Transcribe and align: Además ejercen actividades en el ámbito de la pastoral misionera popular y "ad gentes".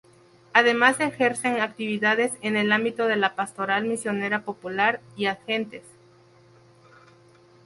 Además 0.53 0.99
ejercen 0.99 1.61
actividades 1.61 2.31
en 2.41 2.57
el 2.57 2.71
ámbito 2.71 3.05
de 3.05 3.17
la 3.17 3.35
pastoral 3.35 3.85
misionera 3.85 4.41
popular 4.43 4.99
y 5.15 5.27
"ad 5.27 5.37
gentes". 5.45 5.83